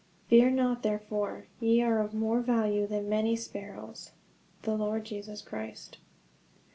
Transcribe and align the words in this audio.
Fear 0.31 0.49
not 0.49 0.81
therefore: 0.81 1.45
ye 1.59 1.79
are 1.83 1.99
of 1.99 2.15
more 2.15 2.41
value 2.41 2.87
than 2.87 3.07
many 3.07 3.35
sparrows." 3.35 4.13
_The 4.63 4.75
Lord 4.75 5.05
Jesus 5.05 5.43
Christ. 5.43 5.99